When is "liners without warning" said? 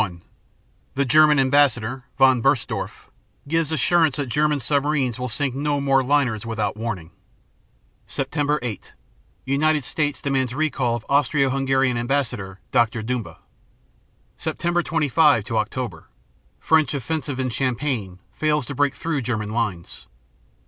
6.03-7.11